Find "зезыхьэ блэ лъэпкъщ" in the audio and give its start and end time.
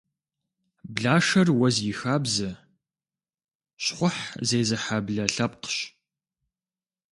4.47-5.77